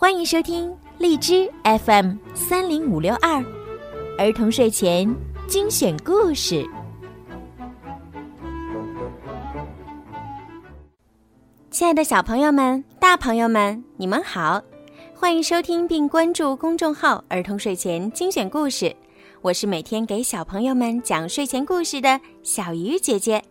[0.00, 3.44] 欢迎收听荔枝 FM 三零五六二
[4.16, 5.12] 儿童睡前
[5.48, 6.64] 精选故事。
[11.72, 14.62] 亲爱的小朋友们、大朋友们，你们好！
[15.16, 18.94] 欢迎收听并关注公众号“儿童睡前精选故事”，
[19.42, 23.42] 我是每天给小朋友们讲睡前故事的小鱼姐姐。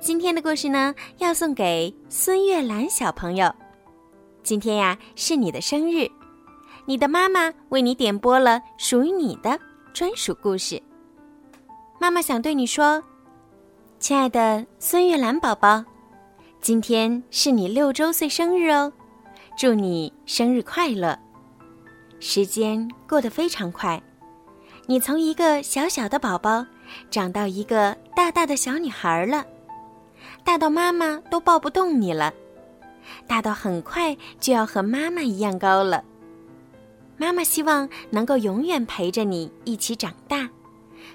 [0.00, 3.50] 今天的故事呢，要送给孙月兰小朋友。
[4.46, 6.08] 今天呀，是你的生日，
[6.84, 9.58] 你的妈妈为你点播了属于你的
[9.92, 10.80] 专属故事。
[11.98, 13.02] 妈妈想对你说，
[13.98, 15.84] 亲爱的孙月兰宝宝，
[16.60, 18.92] 今天是你六周岁生日哦，
[19.58, 21.18] 祝你生日快乐！
[22.20, 24.00] 时间过得非常快，
[24.86, 26.64] 你从一个小小的宝宝
[27.10, 29.44] 长到一个大大的小女孩了，
[30.44, 32.32] 大到妈妈都抱不动你了。
[33.26, 36.02] 大到很快就要和妈妈一样高了。
[37.16, 40.48] 妈妈希望能够永远陪着你一起长大，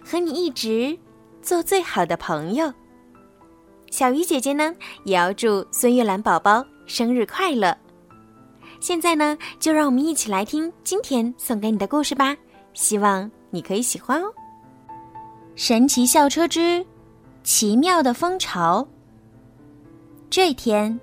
[0.03, 0.97] 和你一直
[1.41, 2.73] 做最好的朋友。
[3.91, 7.77] 小鱼姐姐呢，也要祝孙月兰宝宝生日快乐。
[8.79, 12.35] 现在呢，就让我们一起来听今天送给你的故事吧，
[12.73, 14.33] 希望你可以喜欢哦。
[15.55, 16.83] 神奇校车之
[17.43, 18.87] 奇妙的蜂巢。
[20.31, 20.99] 这天。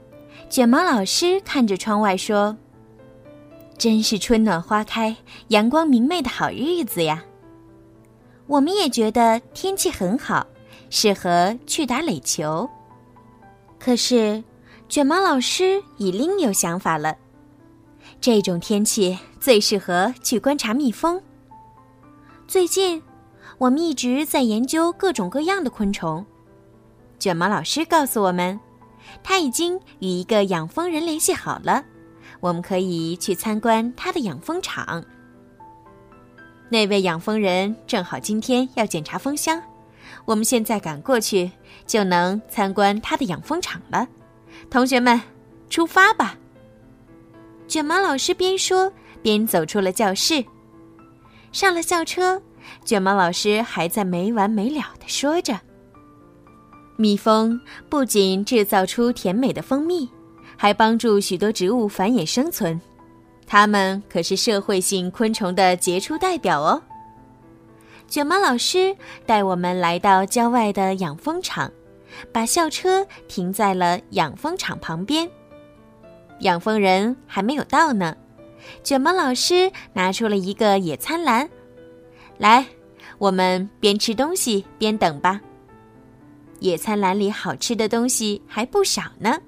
[0.48, 2.56] 卷毛老师看着窗外说
[3.76, 5.14] ：“真是春暖花开、
[5.48, 7.22] 阳光明媚的好日子呀！”
[8.48, 10.46] 我们也觉得天气很好，
[10.88, 12.68] 适合去打垒球。
[13.78, 14.42] 可是，
[14.88, 17.14] 卷毛老师已另有想法了。
[18.18, 21.20] 这种天气最适合去观察蜜蜂。
[22.46, 23.02] 最近，
[23.58, 26.24] 我们一直在研究各种各样的昆虫。
[27.18, 28.58] 卷毛老师告诉我们。
[29.22, 31.84] 他已经与一个养蜂人联系好了，
[32.40, 35.04] 我们可以去参观他的养蜂场。
[36.70, 39.62] 那位养蜂人正好今天要检查蜂箱，
[40.24, 41.50] 我们现在赶过去
[41.86, 44.06] 就能参观他的养蜂场了。
[44.70, 45.20] 同学们，
[45.70, 46.36] 出发吧！
[47.66, 50.44] 卷毛老师边说边走出了教室，
[51.52, 52.40] 上了校车，
[52.84, 55.58] 卷毛老师还在没完没了的说着。
[57.00, 60.08] 蜜蜂不仅制造出甜美的蜂蜜，
[60.56, 62.78] 还帮助许多植物繁衍生存。
[63.46, 66.82] 它们可是社会性昆虫的杰出代表哦。
[68.08, 71.70] 卷毛老师带我们来到郊外的养蜂场，
[72.32, 75.30] 把校车停在了养蜂场旁边。
[76.40, 78.16] 养蜂人还没有到呢，
[78.82, 81.48] 卷毛老师拿出了一个野餐篮，
[82.38, 82.66] 来，
[83.18, 85.40] 我们边吃东西边等吧。
[86.60, 89.40] 野餐篮里好吃的东西还不少呢，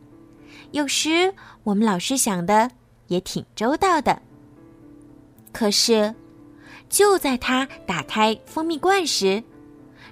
[0.70, 1.32] 有时
[1.64, 2.70] 我们老师想的
[3.08, 4.20] 也挺周到的。
[5.52, 6.14] 可是，
[6.88, 9.42] 就在他打开蜂蜜罐时，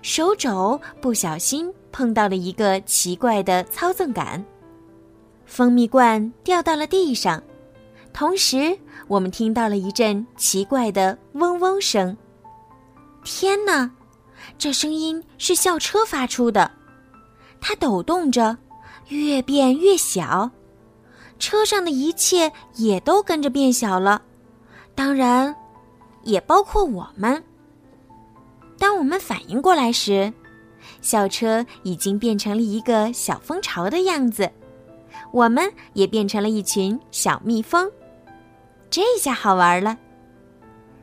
[0.03, 4.45] 手肘不小心碰到了一个奇怪的操纵杆，
[5.47, 7.43] 蜂蜜罐掉到了地上，
[8.13, 8.77] 同时
[9.07, 12.17] 我们听到了一阵奇怪的嗡嗡声。
[13.23, 13.89] 天哪，
[14.59, 16.69] 这声音是校车发出的！
[17.61, 18.57] 它抖动着，
[19.09, 20.51] 越变越小，
[21.39, 24.23] 车上的一切也都跟着变小了，
[24.95, 25.55] 当然，
[26.23, 27.43] 也包括我们。
[28.79, 30.33] 当我们反应过来时，
[31.01, 34.51] 校车已经变成了一个小蜂巢的样子，
[35.33, 37.91] 我们也变成了一群小蜜蜂。
[38.89, 39.99] 这下好玩了，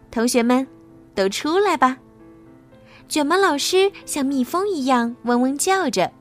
[0.10, 0.66] 同学们，
[1.14, 1.98] 都出来吧！
[3.08, 6.12] 卷毛老师像蜜蜂一样嗡嗡叫着。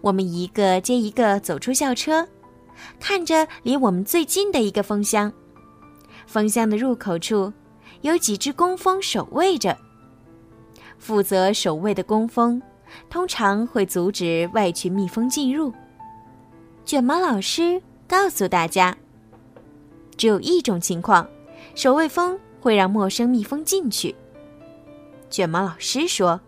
[0.00, 2.26] 我们一个接一个走出校车，
[3.00, 5.32] 看着离我们最近的一个蜂箱。
[6.26, 7.52] 蜂箱的入口处
[8.02, 9.76] 有几只工蜂守卫着。
[10.98, 12.60] 负责守卫的工蜂
[13.08, 15.72] 通常会阻止外群蜜蜂进入。
[16.84, 18.96] 卷毛老师告诉大家，
[20.16, 21.26] 只有一种情况，
[21.74, 24.14] 守卫蜂会让陌生蜜蜂进去。
[25.30, 26.40] 卷毛老师说。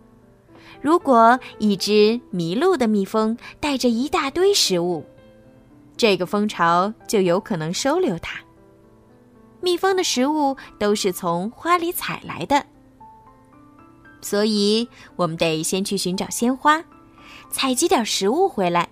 [0.81, 5.05] 如果一只迷路的蜜蜂带着一大堆食物，
[5.95, 8.39] 这个蜂巢就有可能收留它。
[9.61, 12.65] 蜜蜂的食物都是从花里采来的，
[14.21, 16.83] 所以我们得先去寻找鲜花，
[17.51, 18.89] 采集点食物回来，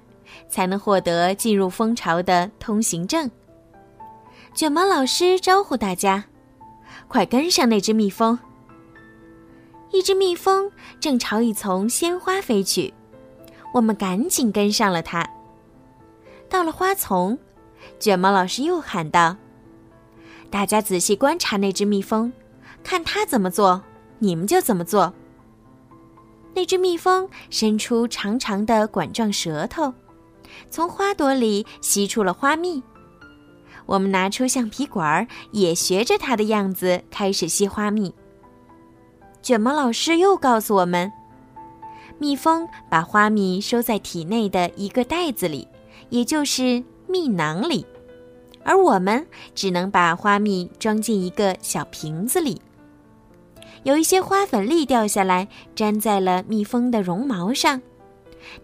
[0.48, 3.32] 才能获得进入蜂巢的通行证。
[4.54, 6.26] 卷毛老师招呼大家
[7.08, 8.38] ：“快跟上那只蜜蜂！”
[9.92, 12.94] 一只蜜蜂正朝一丛鲜花飞去，
[13.74, 15.28] 我们赶紧跟上了它。
[16.48, 17.38] 到了花丛，
[18.00, 19.36] 卷毛老师又喊道
[20.50, 22.32] ：“大家仔细观察那只蜜蜂，
[22.84, 23.82] 看它怎么做，
[24.20, 25.12] 你们就怎么做。
[26.54, 29.94] 那只蜜蜂伸出长长的管状舌头，
[30.70, 32.82] 从花朵里吸出了花蜜。
[33.86, 38.14] 我们拿出橡皮管，也学着它的样子开始吸花蜜。
[39.42, 41.12] 卷毛老师又告诉我们，
[42.18, 45.68] 蜜蜂把花蜜收在体内的一个袋子里，
[46.10, 47.86] 也就是蜜囊里，
[48.64, 49.26] 而我们
[49.56, 52.62] 只能把花蜜装进一个小瓶子里。
[53.84, 57.82] 有一些花粉粒掉下来，粘在了蜜蜂的绒毛上，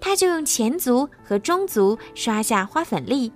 [0.02, 3.32] 它就用前足和中足刷下花粉粒，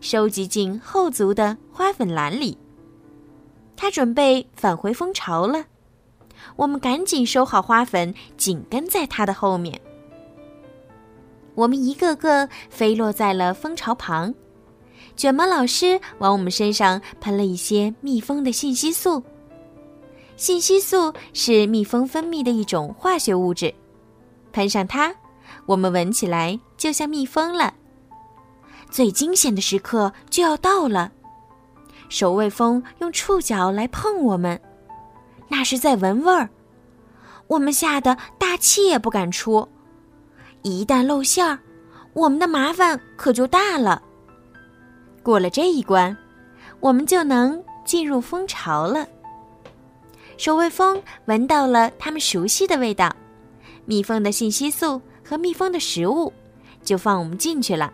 [0.00, 2.56] 收集进后足的花粉篮里。
[3.76, 5.64] 它准备返回蜂巢了，
[6.56, 9.80] 我们赶紧收好花粉，紧跟在它的后面。
[11.54, 14.34] 我们一个个飞落在了蜂巢旁，
[15.16, 19.22] 卷毛老师往我们身上喷了一些蜜蜂的信息素。
[20.36, 23.74] 信息素是蜜蜂分泌的一种化学物质，
[24.52, 25.14] 喷上它，
[25.64, 27.72] 我们闻起来就像蜜蜂了。
[28.90, 31.12] 最惊险的时刻就要到了，
[32.10, 34.60] 守卫蜂用触角来碰我们，
[35.48, 36.48] 那是在闻味儿。
[37.46, 39.68] 我们吓得大气也不敢出，
[40.62, 41.58] 一旦露馅儿，
[42.12, 44.02] 我们的麻烦可就大了。
[45.22, 46.16] 过了这一关，
[46.80, 49.06] 我们就能进入蜂巢了。
[50.36, 53.14] 守卫蜂闻到了它们熟悉的味道，
[53.84, 56.32] 蜜蜂的信息素和蜜蜂的食物，
[56.82, 57.92] 就放我们进去了。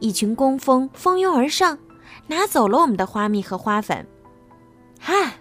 [0.00, 1.78] 一群工蜂蜂拥而上，
[2.26, 4.06] 拿走了我们的花蜜和花粉。
[4.98, 5.34] 哈，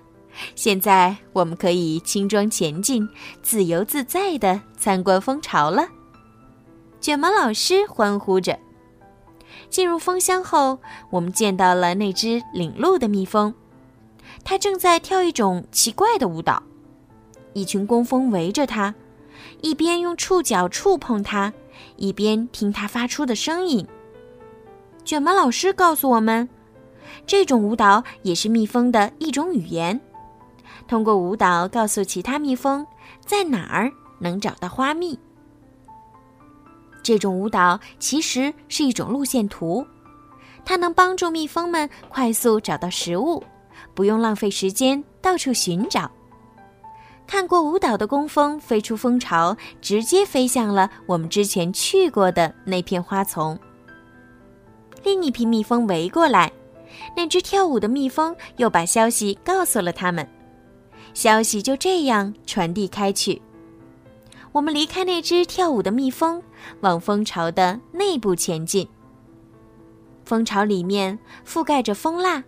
[0.55, 3.07] 现在我们可以轻装前进，
[3.41, 5.87] 自由自在地参观蜂巢了。
[6.99, 8.57] 卷毛老师欢呼着。
[9.69, 13.53] 进入蜂箱后，我们见到了那只领路的蜜蜂。
[14.43, 16.61] 它正在跳一种奇怪的舞蹈，
[17.53, 18.93] 一群工蜂围着它，
[19.61, 21.53] 一边用触角触碰它，
[21.95, 23.87] 一边听它发出的声音。
[25.05, 26.49] 卷毛老师告诉我们，
[27.25, 29.99] 这种舞蹈也是蜜蜂的一种语言，
[30.93, 32.85] 通过舞蹈告诉其他蜜蜂
[33.19, 35.17] 在哪儿能找到花蜜。
[37.01, 39.83] 这种舞蹈其实是一种路线图，
[40.63, 43.43] 它能帮助蜜蜂们快速找到食物。
[43.95, 46.11] 不用浪费时间到处寻找。
[47.25, 53.57] 看过舞蹈的工蜂飞出蜂巢，直接飞向了我们之前去过的那片花丛。
[55.03, 56.51] 另一批蜜蜂围过来，
[57.17, 60.29] 那只跳舞的蜜蜂又把消息告诉了他们，
[61.13, 63.41] 消息就这样传递开去。
[64.51, 66.41] 我们离开那只跳舞的蜜蜂，
[66.81, 68.87] 往蜂巢的内部前进。
[70.25, 72.43] 蜂巢里面覆盖着蜂蜡。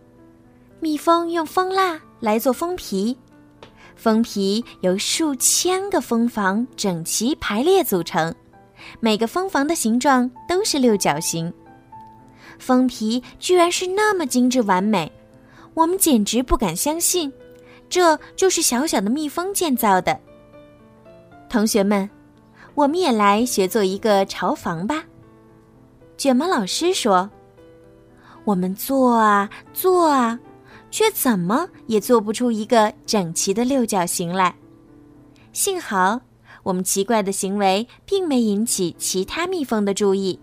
[0.80, 3.18] 蜜蜂用蜂蜡来做蜂皮，
[3.96, 8.34] 蜂皮由数千个蜂房整齐排列组成，
[9.00, 11.52] 每个蜂房的形状都是六角形。
[12.60, 15.12] 蜂皮居然是那么精致完美，
[15.74, 17.34] 我们简直不敢相信，
[17.90, 20.20] 这就是小小的蜜蜂建造的。
[21.50, 22.10] 同学们，
[22.74, 25.04] 我们也来学做一个巢房吧。
[26.18, 27.30] 卷毛老师说
[28.44, 30.40] ：“我们做啊做啊。”
[30.92, 34.56] 却怎么也做不出一个整齐的六角形来。
[35.52, 36.22] 幸好，
[36.64, 40.40] 我们奇怪的行为并没引起其他蜜蜂的注意，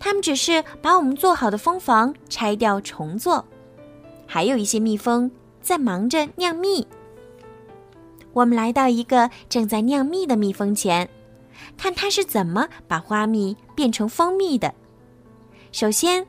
[0.00, 3.44] 它们只是把我们做好的蜂房拆掉重做。
[4.26, 5.30] 还有一些蜜蜂
[5.68, 6.86] 在忙着酿蜜。
[8.32, 11.06] 我们来到一个正在酿蜜的蜜蜂前，
[11.76, 14.72] 看它是怎么把花蜜变成蜂蜜的。
[15.70, 16.26] 首先。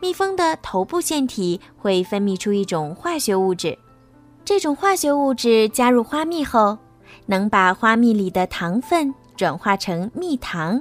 [0.00, 3.78] 蜜蜂的头部腺体会分泌出一种化学物质，
[4.44, 6.76] 这种化学物质加入花蜜后，
[7.26, 10.80] 能把花蜜里的糖分转化成蜜糖，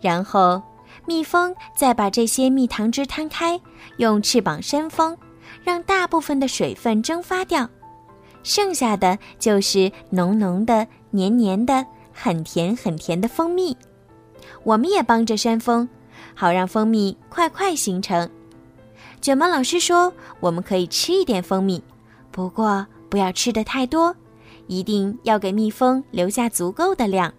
[0.00, 0.60] 然后
[1.04, 3.60] 蜜蜂再把这些蜜糖汁摊开，
[3.98, 5.16] 用翅膀扇风，
[5.68, 7.68] 让大部分的水分蒸发掉，
[8.42, 13.76] 剩下的就是浓浓的、黏黏的、很甜很甜的蜂蜜。
[14.62, 15.86] 我们也帮着扇风，
[16.34, 18.26] 好让蜂蜜快快形成。
[19.20, 20.10] 卷毛老师说
[20.40, 21.84] ：“我们可以吃一点蜂蜜，
[22.30, 24.16] 不过不要吃的太多，
[24.68, 27.30] 一定要给蜜蜂留下足够的量。”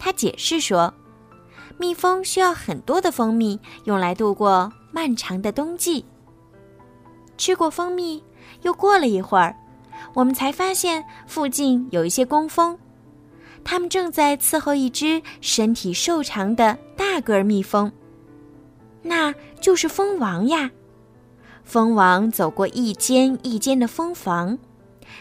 [0.00, 0.94] 他解释说
[1.76, 6.02] ：“蜜蜂需要很多的蜂蜜，用来度过漫长的冬季。”
[7.36, 8.22] 吃过蜂蜜，
[8.62, 9.56] 又过了一会儿，
[10.14, 12.78] 我们才发现附近有一些工蜂，
[13.64, 17.90] 它们正在伺候一只身体瘦长的大个儿蜜蜂，
[19.02, 20.70] 那就是蜂王呀。
[21.64, 24.58] 蜂王走过一间一间的蜂房，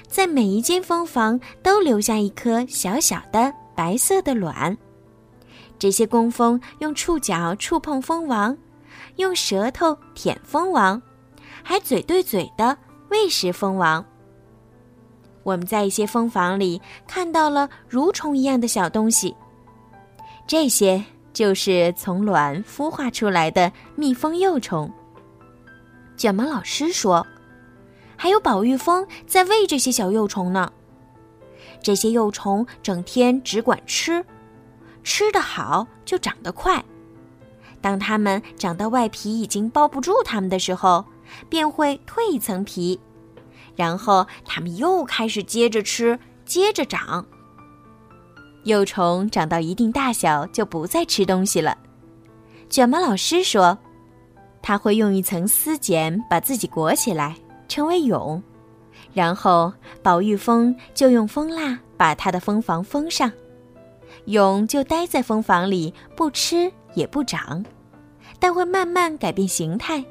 [0.08, 4.76] 在每一间蜂房都留下一颗小小的白色的卵。
[5.78, 8.58] 这些工蜂用触角触碰蜂王，
[9.16, 11.02] 用舌头舔蜂王，
[11.64, 12.78] 还嘴对嘴的
[13.10, 14.04] 喂食蜂王。
[15.44, 19.36] 我们在一些蜂房里看到了蠕虫一样的小东西，
[20.46, 21.04] 这些
[21.34, 24.92] 就是从卵孵化出来的蜜蜂幼虫。
[26.16, 27.26] 卷毛老师说
[28.16, 30.72] ：“还有宝玉蜂在喂这些小幼虫呢。
[31.82, 34.24] 这些幼虫整天只管吃，
[35.04, 36.84] 吃得好就长得快。
[37.82, 41.04] 当它们长到外皮已经包不住它们的时候，
[41.50, 43.00] 便会蜕一层皮。”
[43.76, 47.26] 然后它们又开始接着吃，接着长。
[48.64, 51.78] 幼虫长到一定大小就不再吃东西了。
[52.70, 53.78] 卷毛老师说，
[54.62, 57.36] 他会用一层丝茧把自己裹起来，
[57.68, 58.42] 成为蛹。
[59.14, 59.74] 然后
[60.04, 63.32] 宝玉蜂就用蜂蜡把它的蜂房封上，
[64.26, 67.66] 蛹就待在蜂房里，不吃也不长，
[68.40, 70.06] 但会慢慢改变形态，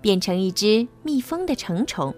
[0.00, 2.14] 变成一只蜜蜂的成虫。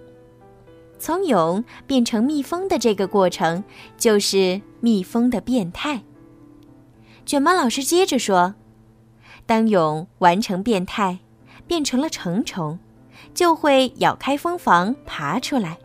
[0.99, 3.63] 从蛹变成蜜蜂的这个过程，
[3.97, 6.01] 就是蜜蜂的变态。
[7.25, 8.55] 卷毛老师接着说
[9.45, 11.19] ：“当蛹完成变态，
[11.67, 12.79] 变成了成虫，
[13.33, 15.77] 就会咬开蜂房爬出来。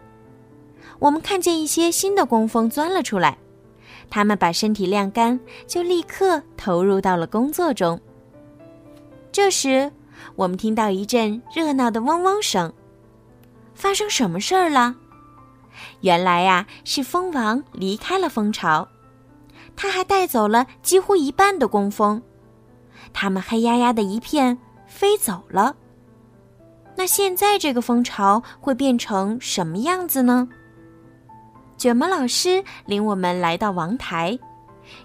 [0.99, 3.37] 我们看见一些新的工蜂钻了出来，
[4.09, 8.01] 它们把身体晾干，就立刻投入到了工作中。
[9.31, 9.91] 这时，
[10.37, 12.73] 我们听到一阵热闹的嗡嗡声。
[13.75, 14.97] 发生什么事儿了？”
[16.03, 18.87] 原来呀，是蜂王离开了蜂巢，
[19.75, 22.21] 他还带走了几乎一半的工蜂，
[23.13, 25.75] 它们黑压压的一片飞走了。
[26.95, 30.47] 那现在这个蜂巢会变成什么样子呢？
[31.79, 34.39] 卷毛老师领我们来到王台，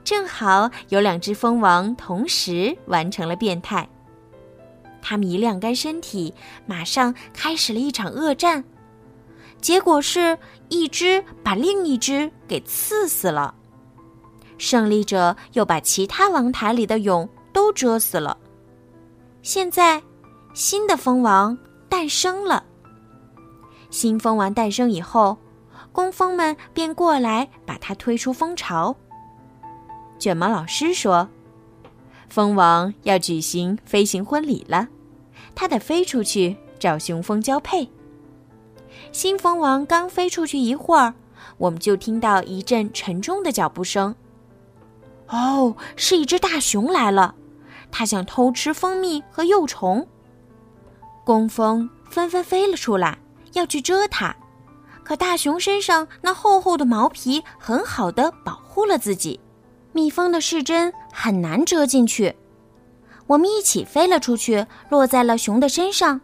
[0.03, 3.87] 正好有两只蜂王同时完成了变态，
[5.01, 6.33] 它们一晾干身体，
[6.65, 8.63] 马上开始了一场恶战。
[9.59, 10.37] 结果是
[10.69, 13.55] 一只把另一只给刺死了，
[14.57, 18.37] 胜利者又把其他王台里的蛹都蛰死了。
[19.41, 20.01] 现在，
[20.53, 21.57] 新的蜂王
[21.89, 22.63] 诞生了。
[23.89, 25.37] 新蜂王诞生以后，
[25.91, 28.95] 工蜂们便过来把它推出蜂巢。
[30.19, 31.27] 卷毛老师说
[32.29, 34.87] ：“蜂王要举行飞行婚礼了，
[35.55, 37.89] 它得飞出去找雄蜂交配。”
[39.11, 41.13] 新蜂王刚飞出去一会儿，
[41.57, 44.13] 我们就听到一阵沉重的脚步声。
[45.27, 47.35] 哦，是一只大熊来了，
[47.91, 50.07] 它想偷吃蜂蜜和幼虫。
[51.23, 53.17] 工蜂纷纷飞了出来，
[53.53, 54.35] 要去蛰它，
[55.03, 59.39] 可大熊身上那厚厚的毛皮很好的保护了自己，
[59.91, 62.35] 蜜蜂的视针很难蛰进去。
[63.25, 66.21] 我们一起飞了出去，落在了熊的身上。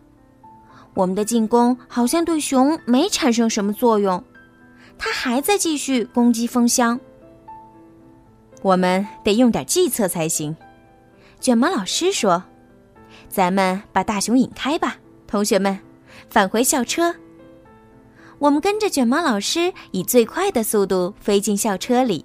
[0.93, 4.23] 我们的进攻好像对熊没产生什么作用，
[4.99, 6.99] 它还在继续攻击蜂箱。
[8.61, 10.55] 我们得用点计策才行。
[11.39, 12.43] 卷毛老师说
[13.27, 15.79] ：“咱们把大熊引开吧，同学们，
[16.29, 17.15] 返回校车。”
[18.37, 22.23] 我们跟着卷毛老师以最快的速度飞进校车里。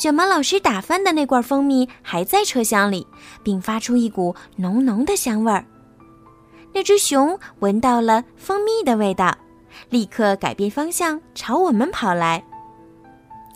[0.00, 3.06] 卷毛老师打翻的那罐蜂蜜还在车厢里，
[3.42, 5.62] 并发出一股浓浓的香味儿。
[6.72, 9.36] 那只熊闻到了蜂蜜的味道，
[9.90, 12.42] 立刻改变方向朝我们跑来。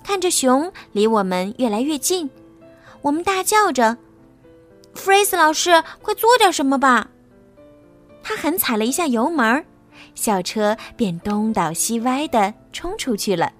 [0.04, 2.28] 看着熊离我们越来越近，
[3.00, 3.96] 我们大叫着
[4.92, 7.08] ：“弗瑞斯老师，快做点什么吧！”
[8.22, 9.64] 他狠踩了一下油门，
[10.14, 13.50] 小车便东倒西歪地冲出去了。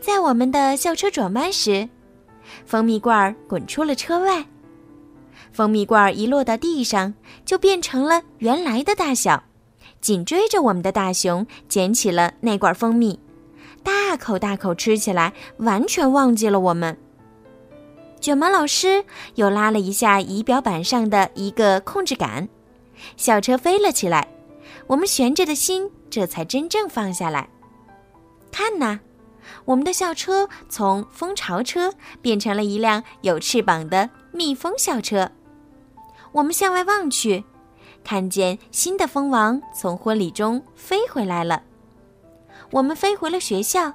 [0.00, 1.88] 在我们的校车转弯时，
[2.64, 4.44] 蜂蜜罐滚出了车外。
[5.52, 9.42] 蜂蜜罐一落到地上，就变成了原来的大小。
[10.00, 13.18] 紧追着我们的大熊捡起了那罐蜂蜜，
[13.82, 16.96] 大口大口吃起来，完全忘记了我们。
[18.20, 22.48] 卷毛老师又拉了一下仪表板上的一个控制杆，
[23.16, 24.28] 校车飞了起来，
[24.86, 27.48] 我们悬着的心这才真正放下来。
[28.52, 29.00] 看呐，
[29.64, 35.30] 我们的校车从蜂巢车变成了一辆有翅膀的蜜蜂校车。
[36.32, 37.44] 我们向外望去，
[38.04, 41.62] 看见新的蜂王从婚礼中飞回来了。
[42.70, 43.92] 我们飞回了学校，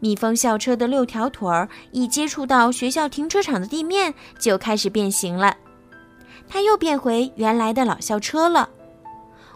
[0.00, 5.56] 蜜蜂校车的六条腿儿一接触到学校停车场的地面，就开始变形了。
[6.48, 8.68] 它又变回原来的老校车了。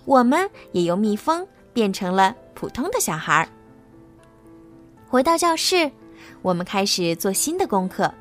[0.05, 3.49] 我们也由蜜蜂变成了普通的小孩儿。
[5.11, 5.91] 回到教室，
[6.43, 8.13] 我们开始做新的功课，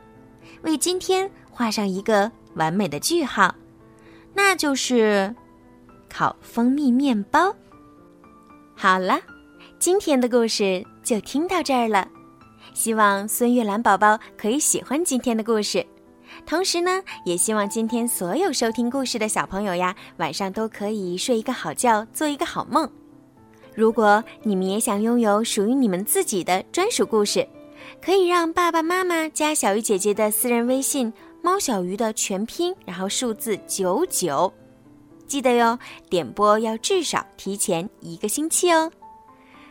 [0.62, 3.54] 为今天画上一个完美的句号，
[4.34, 5.36] 那就是
[6.10, 7.54] 烤蜂蜜面包。
[8.74, 9.20] 好了，
[9.78, 12.08] 今天的故事就听到这儿了。
[12.74, 15.86] 希望孙月兰宝宝可以喜欢今天的故事，
[16.46, 22.90] 同时呢，也希望今天所有收听故事的小朋友呀，晚上都可以睡一个好觉，做一个好梦。
[23.78, 27.48] 如果你们也想拥有属于你们自己的专属故事，
[28.04, 34.52] 可以让爸爸妈妈加小鱼姐姐的私人微信“猫小鱼”的全拼，然后数字九九，
[35.28, 35.78] 记得哟，
[36.10, 38.92] 点播要至少提前一个星期哦。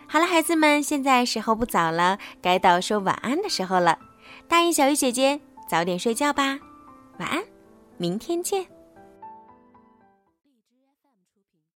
[0.07, 3.99] 好了，孩子们，现在时候不早了，该到说晚安的时候了。
[4.47, 6.57] 答应小鱼姐姐早点睡觉吧，
[7.19, 7.43] 晚安，
[7.99, 8.76] 明天见。